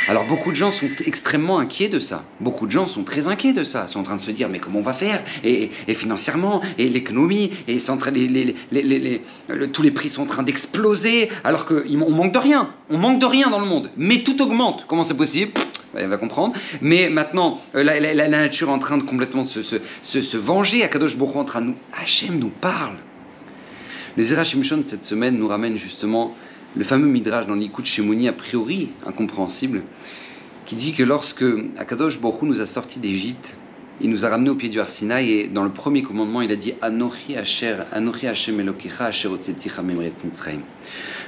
Alors 0.08 0.26
beaucoup 0.26 0.52
de 0.52 0.56
gens 0.56 0.70
sont 0.72 0.88
extrêmement 1.06 1.58
inquiets 1.58 1.90
de 1.90 2.00
ça. 2.00 2.26
Beaucoup 2.40 2.68
de 2.68 2.72
gens 2.72 2.86
sont 2.86 3.04
très 3.04 3.28
inquiets 3.28 3.54
de 3.54 3.64
ça. 3.64 3.86
Ils 3.88 3.92
sont 3.92 4.00
en 4.00 4.04
train 4.04 4.18
de 4.18 4.22
se 4.22 4.30
dire 4.30 4.50
mais 4.50 4.60
comment 4.60 4.80
on 4.80 4.84
va 4.84 4.94
faire? 4.94 5.24
Et, 5.44 5.72
financièrement 5.96 6.62
et 6.78 6.90
l'économie 6.90 7.52
et 7.68 7.78
tous 9.74 9.82
les 9.82 9.92
prix 9.92 10.10
sont 10.10 10.24
en 10.24 10.28
train 10.28 10.44
d'exploser 10.44 11.30
alors 11.44 11.66
qu'on 11.66 12.12
manque 12.12 12.34
de 12.34 12.38
rien. 12.38 12.70
On 12.92 13.00
manque 13.00 13.20
de 13.20 13.26
rien 13.26 13.50
dans 13.50 13.60
le 13.60 13.66
monde. 13.66 13.90
Mais 13.98 14.20
tout 14.20 14.40
augmente. 14.44 14.86
Comment 14.88 15.04
c'est 15.04 15.18
possible? 15.18 15.52
Elle 15.96 16.10
va 16.10 16.18
comprendre. 16.18 16.54
Mais 16.82 17.10
maintenant, 17.10 17.62
euh, 17.74 17.84
la, 17.84 18.28
nature 18.28 18.70
est 18.70 18.74
en 18.74 18.80
train 18.80 18.98
de 18.98 19.04
complètement 19.04 19.44
se, 19.44 19.62
se, 19.62 19.78
se, 20.04 20.38
venger. 20.38 20.84
Akadosh 20.84 21.16
Baruch 21.16 21.36
en 21.38 21.46
train 21.46 21.62
de 21.62 21.68
nous... 21.68 21.76
Hachem 22.00 22.38
nous 22.38 22.50
parle. 22.50 22.96
Les 24.18 24.26
Zerachim 24.26 24.62
cette 24.84 25.04
semaine 25.04 25.38
nous 25.38 25.48
ramène 25.48 25.78
justement 25.78 26.32
le 26.76 26.84
fameux 26.84 27.08
midrash 27.08 27.46
dans 27.46 27.56
l'Ikut 27.56 27.86
Shemoni, 27.86 28.28
a 28.28 28.34
priori 28.34 28.90
incompréhensible, 29.06 29.84
qui 30.66 30.76
dit 30.76 30.94
que 30.94 31.04
lorsque 31.04 31.46
Akadosh 31.78 32.20
Baruch 32.20 32.42
nous 32.42 32.60
a 32.60 32.66
sortis 32.66 33.00
d'Égypte, 33.00 33.56
il 34.02 34.10
nous 34.10 34.26
a 34.26 34.30
ramenés 34.30 34.50
au 34.50 34.56
pied 34.56 34.68
du 34.68 34.80
Arsinaï 34.80 35.32
et 35.32 35.48
dans 35.48 35.64
le 35.64 35.70
premier 35.70 36.02
commandement, 36.02 36.42
il 36.42 36.52
a 36.52 36.58
dit 36.58 36.74
Anochi 36.82 37.38
Asher, 37.38 37.78
Anochi 37.94 38.28
Hashem 38.28 38.60
Elokecha 38.60 39.06
Asher 39.06 39.30
Mitzrayim. 39.30 40.62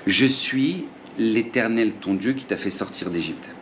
Je 0.06 0.25
suis 0.25 0.84
l'Éternel 1.18 1.94
ton 1.94 2.13
Dieu 2.13 2.34
qui 2.34 2.46
t'a 2.46 2.58
fait 2.58 2.70
sortir 2.70 3.10
d'Égypte. 3.10 3.56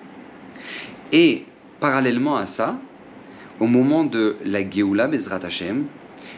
Et 1.12 1.46
parallèlement 1.80 2.36
à 2.36 2.48
ça, 2.48 2.80
au 3.60 3.68
moment 3.68 4.06
de 4.06 4.38
la 4.44 4.68
Geoula 4.68 5.08
Bezrat 5.08 5.46
Hashem, 5.46 5.86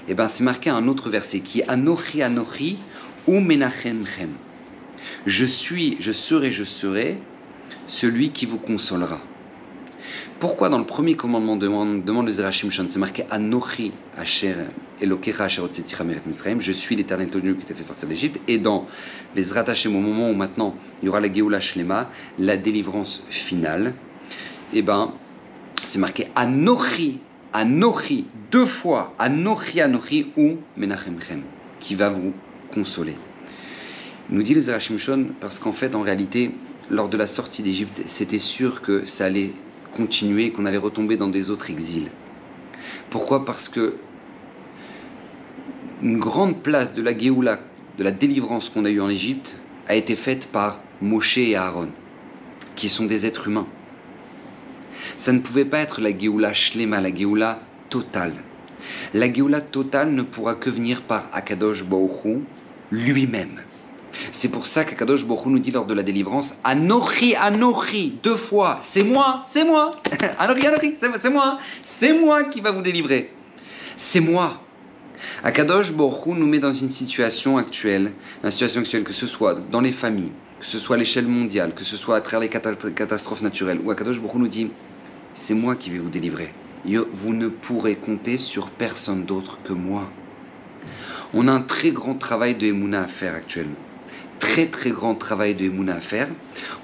eh 0.10 0.14
ben, 0.14 0.28
c'est 0.28 0.44
marqué 0.44 0.70
un 0.70 0.88
autre 0.90 1.10
verset 1.10 1.40
qui 1.40 1.62
est 1.62 1.70
Anochi 1.70 2.22
Anochi 2.22 2.78
ou 3.28 3.40
Menachem 3.40 4.04
Chem. 4.06 4.32
Je 5.26 5.46
suis, 5.46 5.98
je 6.00 6.12
serai, 6.12 6.52
je 6.52 6.64
serai 6.64 7.18
celui 7.88 8.32
qui 8.32 8.46
vous 8.46 8.58
consolera. 8.58 9.20
Pourquoi 10.40 10.70
dans 10.70 10.78
le 10.78 10.86
premier 10.86 11.16
commandement 11.16 11.56
demande, 11.56 12.04
demande 12.04 12.28
le 12.28 12.32
Zerachim 12.32 12.70
Shon, 12.70 12.86
c'est 12.88 13.00
marqué 13.00 13.26
Anochi 13.32 13.92
Asher 14.16 14.56
Elokecha 15.02 15.46
Asher 15.46 15.64
Misraim, 16.28 16.60
je 16.60 16.72
suis 16.72 16.96
l'éternel 16.96 17.32
ton 17.32 17.40
Dieu 17.40 17.56
qui 17.56 17.66
t'a 17.66 17.74
fait 17.74 17.84
sortir 17.84 18.08
d'Égypte. 18.08 18.40
Et 18.48 18.60
dans 18.60 18.88
les 19.36 19.58
Hashem, 19.58 19.96
au 19.96 20.00
moment 20.00 20.30
où 20.30 20.36
maintenant 20.36 20.76
il 21.02 21.08
y 21.08 21.10
aura 21.10 21.20
la 21.20 21.34
Geoula 21.34 21.60
Shlema, 21.60 22.12
la 22.38 22.56
délivrance 22.56 23.24
finale, 23.32 23.96
et 24.74 24.80
eh 24.80 24.82
ben 24.84 25.14
c'est 25.84 26.00
marqué 26.00 26.28
Anochi, 26.36 27.20
Anochi, 27.54 28.26
deux 28.52 28.66
fois, 28.66 29.16
Anochi, 29.18 29.82
Anochi 29.82 30.28
ou 30.38 30.58
Menachem 30.76 31.18
qui 31.80 31.96
va 31.96 32.10
vous 32.10 32.34
consoler. 32.74 33.16
Nous 34.30 34.44
dit 34.44 34.54
le 34.54 34.60
Zerachim 34.60 34.98
Shon 34.98 35.28
parce 35.40 35.58
qu'en 35.58 35.72
fait, 35.72 35.96
en 35.96 36.02
réalité, 36.02 36.52
lors 36.90 37.08
de 37.08 37.16
la 37.16 37.28
sortie 37.28 37.64
d'Égypte, 37.64 38.02
c'était 38.06 38.40
sûr 38.40 38.82
que 38.82 39.06
ça 39.06 39.26
allait 39.26 39.54
continuer, 39.96 40.52
qu'on 40.52 40.66
allait 40.66 40.78
retomber 40.78 41.16
dans 41.16 41.30
des 41.30 41.50
autres 41.50 41.70
exils. 41.70 42.12
Pourquoi? 43.10 43.46
Parce 43.46 43.70
que 43.70 43.96
une 46.04 46.20
grande 46.20 46.62
place 46.62 46.94
de 46.94 47.02
la 47.02 47.18
Géoula, 47.18 47.60
de 47.98 48.04
la 48.04 48.12
délivrance 48.12 48.70
qu'on 48.70 48.84
a 48.84 48.90
eue 48.90 49.00
en 49.00 49.10
Égypte, 49.10 49.58
a 49.88 49.96
été 49.96 50.18
faite 50.18 50.48
par 50.48 50.82
Moshe 51.02 51.38
et 51.38 51.56
Aaron, 51.56 51.90
qui 52.76 52.90
sont 52.90 53.06
des 53.06 53.26
êtres 53.26 53.48
humains. 53.48 53.68
Ça 55.16 55.32
ne 55.32 55.40
pouvait 55.40 55.66
pas 55.66 55.80
être 55.80 56.02
la 56.02 56.16
Géoula 56.16 56.54
Shlema, 56.54 57.00
la 57.00 57.16
Géoula 57.16 57.62
totale. 57.90 58.34
La 59.14 59.32
Géoula 59.32 59.62
totale 59.62 60.12
ne 60.12 60.22
pourra 60.22 60.56
que 60.56 60.70
venir 60.70 61.02
par 61.04 61.30
Akadosh 61.32 61.86
Baruch 61.86 62.42
lui-même. 62.92 63.62
C'est 64.32 64.50
pour 64.50 64.66
ça 64.66 64.84
qu'Akadosh 64.84 65.26
Baruch 65.26 65.46
nous 65.48 65.60
dit 65.60 65.72
lors 65.72 65.86
de 65.86 65.94
la 65.94 66.04
délivrance 66.04 66.56
Anochi, 66.64 67.36
Anochi, 67.36 68.18
deux 68.24 68.36
fois, 68.36 68.80
c'est 68.82 69.04
moi, 69.04 69.44
c'est 69.48 69.64
moi, 69.64 69.92
Anochi, 70.40 70.68
Anochi, 70.68 70.96
c'est 71.00 71.30
moi, 71.30 71.60
c'est 71.84 72.14
moi 72.14 72.44
qui 72.46 72.62
va 72.62 72.72
vous 72.72 72.82
délivrer. 72.82 73.32
C'est 73.96 74.20
moi. 74.20 74.62
Akadosh 75.44 75.92
Baruch 75.92 76.28
nous 76.28 76.46
met 76.46 76.60
dans 76.60 76.72
une 76.72 76.90
situation 76.90 77.58
actuelle, 77.58 78.14
une 78.44 78.52
situation 78.52 78.82
actuelle, 78.82 79.04
que 79.04 79.14
ce 79.14 79.28
soit 79.28 79.56
dans 79.72 79.82
les 79.82 79.92
familles, 79.92 80.32
que 80.60 80.66
ce 80.66 80.78
soit 80.78 80.96
à 80.96 81.00
l'échelle 81.00 81.28
mondiale, 81.28 81.74
que 81.74 81.84
ce 81.84 81.98
soit 81.98 82.16
à 82.16 82.22
travers 82.22 82.42
les 82.42 82.50
catastrophes 82.94 83.42
naturelles, 83.42 83.80
où 83.84 83.92
Akadosh 83.92 84.20
Baruch 84.20 84.36
nous 84.36 84.48
dit 84.48 84.70
C'est 85.34 85.56
moi 85.56 85.76
qui 85.76 85.90
vais 85.90 86.00
vous 86.00 86.10
délivrer. 86.10 86.54
Vous 86.86 87.34
ne 87.34 87.48
pourrez 87.48 87.96
compter 87.96 88.38
sur 88.38 88.70
personne 88.70 89.26
d'autre 89.26 89.60
que 89.64 89.74
moi. 89.74 90.10
On 91.34 91.48
a 91.48 91.52
un 91.52 91.62
très 91.62 91.92
grand 91.92 92.14
travail 92.14 92.56
de 92.56 92.68
Emouna 92.68 93.02
à 93.02 93.08
faire 93.08 93.36
actuellement 93.36 93.76
très 94.40 94.68
très 94.68 94.92
grand 94.92 95.16
travail 95.16 95.56
de 95.56 95.66
Emouna 95.66 95.96
à 95.96 96.00
faire. 96.00 96.28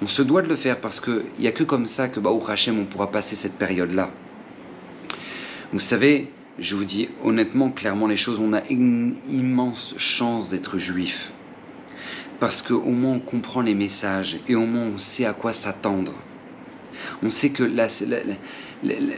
On 0.02 0.08
se 0.08 0.22
doit 0.22 0.42
de 0.42 0.48
le 0.48 0.56
faire 0.56 0.80
parce 0.80 1.00
qu'il 1.00 1.24
n'y 1.40 1.48
a 1.48 1.52
que 1.52 1.64
comme 1.64 1.86
ça 1.86 2.08
que 2.08 2.20
Baou 2.20 2.42
Hashem 2.48 2.80
on 2.80 2.86
pourra 2.86 3.12
passer 3.12 3.36
cette 3.36 3.58
période-là. 3.58 4.10
Vous 5.72 5.80
savez, 5.80 6.30
je 6.60 6.76
vous 6.76 6.86
dis 6.86 7.10
honnêtement, 7.24 7.72
clairement 7.72 8.08
les 8.08 8.18
choses, 8.18 8.40
on 8.40 8.54
a 8.54 8.62
une 8.70 9.16
immense 9.32 9.96
chance 9.98 10.50
d'être 10.50 10.78
juif. 10.78 11.32
Parce 12.40 12.62
qu'au 12.62 12.92
moins 12.92 13.14
on 13.14 13.20
comprend 13.20 13.62
les 13.62 13.76
messages 13.76 14.40
et 14.48 14.56
au 14.56 14.66
moins 14.66 14.86
on 14.86 14.98
sait 14.98 15.26
à 15.26 15.34
quoi 15.34 15.54
s'attendre. 15.54 16.14
On 17.22 17.30
sait 17.30 17.50
que 17.50 17.64
là, 17.64 17.88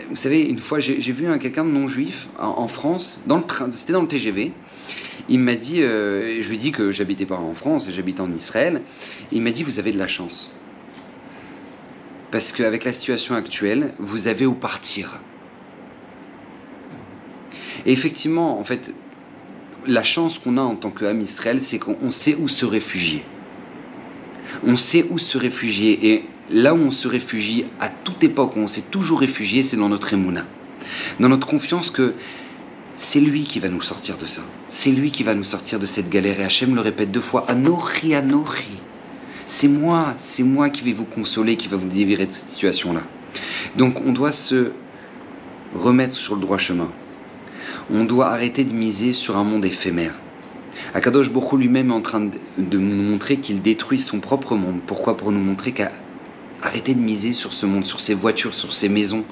vous 0.09 0.15
savez, 0.15 0.43
une 0.43 0.59
fois 0.59 0.79
j'ai 0.79 1.11
vu 1.11 1.27
quelqu'un 1.39 1.65
de 1.65 1.71
non 1.71 1.87
juif 1.87 2.27
en, 2.37 2.67
France, 2.67 3.23
c'était 3.71 3.93
dans 3.93 4.01
le 4.01 4.07
TGV, 4.07 4.51
il 5.27 5.39
m'a 5.39 5.55
dit, 5.55 5.81
euh, 5.81 6.41
je 6.41 6.47
lui 6.47 6.55
ai 6.55 6.59
dit 6.59 6.71
que 6.71 6.91
j'habitais 6.91 7.25
pas 7.25 7.37
en 7.37 7.53
France, 7.53 7.89
j'habitais 7.91 8.21
en 8.21 8.31
Israël. 8.31 8.81
Il 9.31 9.41
m'a 9.41 9.51
dit, 9.51 9.63
vous 9.63 9.79
avez 9.79 9.91
de 9.91 9.97
la 9.97 10.07
chance. 10.07 10.51
Parce 12.31 12.51
qu'avec 12.51 12.83
la 12.83 12.93
situation 12.93 13.33
actuelle, 13.33 13.93
vous 13.97 14.27
avez 14.27 14.45
où 14.45 14.53
partir. 14.53 15.19
Et 17.85 17.91
effectivement, 17.91 18.59
en 18.59 18.63
fait, 18.63 18.93
la 19.87 20.03
chance 20.03 20.37
qu'on 20.37 20.57
a 20.57 20.61
en 20.61 20.75
tant 20.75 20.91
qu'âme 20.91 21.21
Israël, 21.21 21.61
c'est 21.61 21.79
qu'on 21.79 22.11
sait 22.11 22.35
où 22.35 22.47
se 22.47 22.65
réfugier. 22.65 23.23
On 24.63 24.77
sait 24.77 25.05
où 25.09 25.17
se 25.17 25.37
réfugier. 25.37 26.13
Et 26.13 26.25
là 26.51 26.73
où 26.73 26.77
on 26.77 26.91
se 26.91 27.07
réfugie, 27.07 27.65
à 27.79 27.89
toute 27.89 28.23
époque 28.23 28.55
où 28.55 28.59
on 28.59 28.67
s'est 28.67 28.81
toujours 28.81 29.19
réfugié, 29.19 29.63
c'est 29.63 29.77
dans 29.77 29.89
notre 29.89 30.13
émouna. 30.13 30.45
Dans 31.19 31.29
notre 31.29 31.47
confiance 31.47 31.89
que 31.89 32.13
c'est 32.95 33.19
lui 33.19 33.43
qui 33.43 33.59
va 33.59 33.69
nous 33.69 33.81
sortir 33.81 34.17
de 34.17 34.25
ça. 34.25 34.41
C'est 34.69 34.91
lui 34.91 35.11
qui 35.11 35.23
va 35.23 35.33
nous 35.33 35.43
sortir 35.43 35.79
de 35.79 35.85
cette 35.85 36.09
galère. 36.09 36.39
Et 36.39 36.43
Hachem 36.43 36.75
le 36.75 36.81
répète 36.81 37.11
deux 37.11 37.21
fois 37.21 37.45
Anori, 37.49 38.15
Anori. 38.15 38.79
C'est 39.47 39.67
moi, 39.67 40.13
c'est 40.17 40.43
moi 40.43 40.69
qui 40.69 40.83
vais 40.83 40.93
vous 40.93 41.05
consoler, 41.05 41.55
qui 41.55 41.67
va 41.67 41.77
vous 41.77 41.87
délivrer 41.87 42.25
de 42.25 42.31
cette 42.31 42.49
situation-là. 42.49 43.01
Donc 43.75 44.01
on 44.05 44.11
doit 44.11 44.31
se 44.31 44.71
remettre 45.75 46.15
sur 46.15 46.35
le 46.35 46.41
droit 46.41 46.57
chemin. 46.57 46.89
On 47.91 48.05
doit 48.05 48.27
arrêter 48.27 48.63
de 48.63 48.73
miser 48.73 49.11
sur 49.11 49.37
un 49.37 49.43
monde 49.43 49.65
éphémère. 49.65 50.13
Akadosh 50.93 51.29
Boko 51.29 51.57
lui-même 51.57 51.89
est 51.89 51.93
en 51.93 52.01
train 52.01 52.29
de 52.57 52.77
nous 52.77 53.03
montrer 53.11 53.37
qu'il 53.37 53.61
détruit 53.61 53.99
son 53.99 54.19
propre 54.19 54.55
monde. 54.55 54.79
Pourquoi? 54.85 55.17
Pour 55.17 55.31
nous 55.31 55.39
montrer 55.39 55.73
qu'arrêter 56.65 56.95
de 56.95 56.99
miser 56.99 57.31
sur 57.31 57.53
ce 57.53 57.67
monde, 57.67 57.85
sur 57.85 58.01
ces 58.01 58.15
voitures, 58.15 58.55
sur 58.55 58.73
ces 58.73 58.89
maisons. 58.89 59.23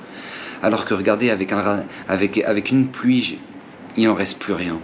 Alors 0.61 0.85
que 0.85 0.93
regardez, 0.93 1.31
avec, 1.31 1.51
un, 1.51 1.83
avec, 2.07 2.37
avec 2.37 2.69
une 2.69 2.89
pluie, 2.89 3.39
il 3.97 4.05
n'en 4.05 4.13
reste 4.13 4.37
plus 4.37 4.53
rien. 4.53 4.79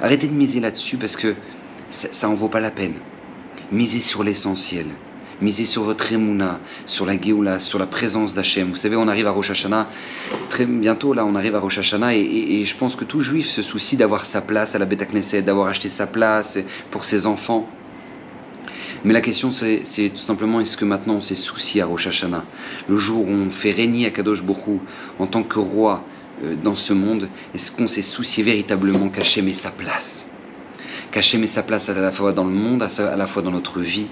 Arrêtez 0.00 0.26
de 0.26 0.34
miser 0.34 0.58
là-dessus 0.58 0.96
parce 0.96 1.16
que 1.16 1.36
ça 1.90 2.26
n'en 2.26 2.34
vaut 2.34 2.48
pas 2.48 2.58
la 2.58 2.72
peine. 2.72 2.94
Misez 3.70 4.00
sur 4.00 4.24
l'essentiel. 4.24 4.86
Misez 5.40 5.66
sur 5.66 5.84
votre 5.84 6.12
émouna, 6.12 6.58
sur 6.84 7.06
la 7.06 7.18
Géoula, 7.18 7.60
sur 7.60 7.78
la 7.78 7.86
présence 7.86 8.34
d'Hachem. 8.34 8.72
Vous 8.72 8.76
savez, 8.76 8.96
on 8.96 9.06
arrive 9.06 9.28
à 9.28 9.30
Rosh 9.30 9.52
Hashanah, 9.52 9.88
très 10.48 10.66
bientôt 10.66 11.12
là, 11.12 11.24
on 11.24 11.36
arrive 11.36 11.54
à 11.54 11.60
Rosh 11.60 11.78
Hashanah, 11.78 12.16
et, 12.16 12.64
je 12.64 12.74
pense 12.74 12.96
que 12.96 13.04
tout 13.04 13.20
juif 13.20 13.46
se 13.46 13.62
soucie 13.62 13.96
d'avoir 13.96 14.24
sa 14.24 14.40
place 14.40 14.74
à 14.74 14.80
la 14.80 14.84
Beth 14.84 15.08
Knesset, 15.08 15.42
d'avoir 15.42 15.68
acheté 15.68 15.88
sa 15.88 16.08
place 16.08 16.58
pour 16.90 17.04
ses 17.04 17.24
enfants. 17.24 17.68
Mais 19.04 19.12
la 19.12 19.20
question, 19.20 19.52
c'est 19.52 20.10
tout 20.10 20.16
simplement 20.16 20.60
est-ce 20.60 20.76
que 20.76 20.84
maintenant 20.84 21.14
on 21.14 21.20
s'est 21.20 21.34
soucié 21.34 21.82
à 21.82 21.86
Rosh 21.86 22.06
Hashanah? 22.06 22.44
Le 22.88 22.96
jour 22.96 23.26
où 23.26 23.30
on 23.30 23.50
fait 23.50 23.70
régner 23.70 24.06
à 24.06 24.10
Kadosh 24.10 24.42
Borou 24.42 24.80
en 25.18 25.26
tant 25.26 25.42
que 25.42 25.58
roi, 25.58 26.04
euh, 26.44 26.54
dans 26.62 26.76
ce 26.76 26.92
monde 26.92 27.28
Est-ce 27.54 27.72
qu'on 27.72 27.88
s'est 27.88 28.02
soucié 28.02 28.44
véritablement 28.44 29.08
qu'Hachem 29.08 29.48
ait 29.48 29.54
sa 29.54 29.70
place? 29.70 30.30
Qu'Hachem 31.10 31.42
ait 31.42 31.48
sa 31.48 31.62
place 31.62 31.88
à 31.88 31.94
la 31.94 32.12
fois 32.12 32.32
dans 32.32 32.44
le 32.44 32.52
monde, 32.52 32.82
à 32.82 33.16
la 33.16 33.26
fois 33.26 33.42
dans 33.42 33.50
notre 33.50 33.80
vie? 33.80 34.08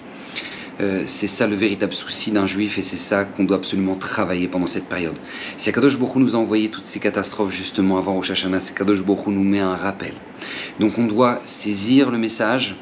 Euh, 0.78 1.04
c'est 1.06 1.26
ça 1.26 1.47
le 1.47 1.56
véritable 1.56 1.95
souci 1.95 2.33
d'un 2.33 2.47
juif 2.47 2.76
et 2.76 2.83
c'est 2.83 2.99
ça 2.99 3.25
qu'on 3.25 3.45
doit 3.45 3.56
absolument 3.56 3.95
travailler 3.95 4.47
pendant 4.47 4.66
cette 4.66 4.87
période. 4.87 5.14
Si 5.56 5.71
Akadosh 5.71 5.97
Borou 5.97 6.21
nous 6.21 6.35
a 6.35 6.38
envoyé 6.38 6.68
toutes 6.68 6.85
ces 6.85 7.00
catastrophes 7.00 7.54
justement 7.54 7.97
avant 7.97 8.14
Rosh 8.14 8.30
Hashanah, 8.30 8.61
c'est 8.61 8.73
Akadosh 8.73 9.02
Borou 9.02 9.30
nous 9.30 9.42
met 9.42 9.61
un 9.61 9.75
rappel. 9.75 10.12
Donc 10.78 10.99
on 10.99 11.06
doit 11.06 11.40
saisir 11.47 12.11
le 12.11 12.18
message, 12.18 12.76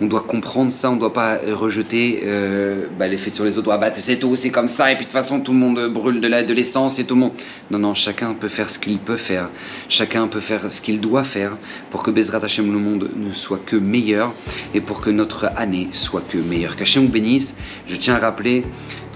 on 0.00 0.06
doit 0.06 0.22
comprendre 0.22 0.72
ça, 0.72 0.90
on 0.90 0.94
ne 0.94 1.00
doit 1.00 1.12
pas 1.12 1.38
rejeter 1.52 2.22
euh, 2.24 2.86
bah, 2.98 3.06
l'effet 3.06 3.30
sur 3.30 3.44
les 3.44 3.58
autres. 3.58 3.70
Ah 3.70 3.78
bah 3.78 3.90
c'est 3.94 4.18
tout, 4.18 4.36
c'est 4.36 4.50
comme 4.50 4.68
ça, 4.68 4.90
et 4.90 4.96
puis 4.96 5.04
de 5.04 5.10
toute 5.10 5.18
façon 5.18 5.40
tout 5.40 5.52
le 5.52 5.58
monde 5.58 5.88
brûle 5.92 6.20
de 6.20 6.54
l'essence 6.54 6.98
et 6.98 7.04
tout 7.04 7.14
le 7.14 7.20
monde. 7.20 7.32
Non, 7.70 7.78
non, 7.78 7.94
chacun 7.94 8.34
peut 8.34 8.48
faire 8.48 8.70
ce 8.70 8.78
qu'il 8.78 8.98
peut 8.98 9.16
faire, 9.16 9.50
chacun 9.88 10.28
peut 10.28 10.40
faire 10.40 10.70
ce 10.70 10.80
qu'il 10.80 11.00
doit 11.00 11.24
faire 11.24 11.56
pour 11.90 12.02
que 12.02 12.10
Bezrat 12.10 12.44
Hashem 12.44 12.72
le 12.72 12.78
monde 12.78 13.10
ne 13.16 13.32
soit 13.32 13.60
que 13.64 13.76
meilleur 13.76 14.32
et 14.74 14.80
pour 14.80 15.00
que 15.00 15.10
notre 15.10 15.50
année 15.56 15.88
soit 15.92 16.22
que 16.28 16.38
meilleure. 16.38 16.76
Qu'Hachem 16.76 17.06
vous 17.06 17.12
bénisse. 17.12 17.54
Je 17.88 17.96
tiens 17.96 18.16
à 18.16 18.18
rappeler 18.18 18.64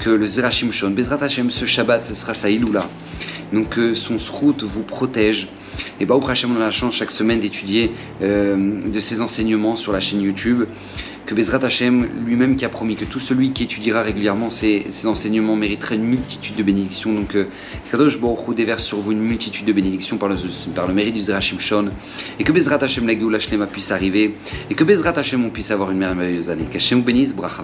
que 0.00 0.10
le 0.10 0.26
Zerachim 0.26 0.70
Shon, 0.70 0.90
Bezrat 0.90 1.22
Hashem, 1.22 1.50
ce 1.50 1.66
Shabbat, 1.66 2.04
ce 2.04 2.14
sera 2.14 2.34
sa 2.34 2.50
Iloula. 2.50 2.84
Donc 3.52 3.70
que 3.70 3.94
son 3.94 4.18
srout 4.18 4.62
vous 4.62 4.82
protège 4.82 5.48
et 6.00 6.06
bah, 6.06 6.18
Hachem, 6.28 6.52
on 6.52 6.56
a 6.56 6.60
la 6.60 6.70
chance 6.70 6.94
chaque 6.94 7.10
semaine 7.10 7.40
d'étudier 7.40 7.92
euh, 8.22 8.80
de 8.80 9.00
ses 9.00 9.20
enseignements 9.20 9.76
sur 9.76 9.92
la 9.92 10.00
chaîne 10.00 10.20
YouTube. 10.20 10.64
Que 11.26 11.34
Bezrat 11.34 11.62
Hashem 11.62 12.08
lui-même 12.24 12.56
qui 12.56 12.64
a 12.64 12.70
promis 12.70 12.96
que 12.96 13.04
tout 13.04 13.20
celui 13.20 13.52
qui 13.52 13.64
étudiera 13.64 14.00
régulièrement 14.00 14.48
ces, 14.48 14.86
enseignements 15.04 15.56
mériterait 15.56 15.96
une 15.96 16.04
multitude 16.04 16.56
de 16.56 16.62
bénédictions. 16.62 17.12
Donc, 17.12 17.34
euh, 17.34 17.46
Kadosh 17.90 18.18
Baruch 18.18 18.54
déverse 18.56 18.84
sur 18.84 18.98
vous 18.98 19.12
une 19.12 19.20
multitude 19.20 19.66
de 19.66 19.72
bénédictions 19.72 20.16
par 20.16 20.30
le, 20.30 20.36
par 20.74 20.88
le 20.88 20.94
mérite 20.94 21.14
du 21.14 21.22
Zerachim 21.22 21.58
Shon. 21.58 21.90
Et 22.38 22.44
que 22.44 22.52
Bezrat 22.52 22.82
Hashem 22.82 23.06
la 23.06 23.40
Shlema 23.40 23.66
puisse 23.66 23.90
arriver. 23.90 24.36
Et 24.70 24.74
que 24.74 24.84
Bezrat 24.84 25.18
Hashem 25.18 25.44
on 25.44 25.50
puisse 25.50 25.70
avoir 25.70 25.90
une 25.90 25.98
merveilleuse 25.98 26.48
année. 26.48 26.66
Qu'Hashem 26.70 27.00
vous 27.00 27.04
bénisse, 27.04 27.34
Bracha 27.34 27.62